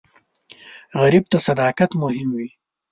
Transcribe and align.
غریب 1.01 1.23
ته 1.31 1.37
صداقت 1.47 1.89
مهم 2.01 2.29
وي 2.37 2.49